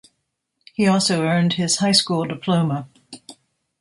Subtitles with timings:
[0.73, 2.89] He also earned his high school diploma.